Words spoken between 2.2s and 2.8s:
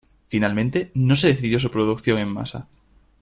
masa.